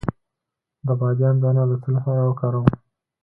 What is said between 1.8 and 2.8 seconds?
څه لپاره وکاروم؟